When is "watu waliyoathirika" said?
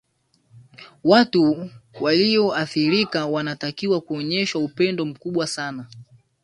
1.03-3.25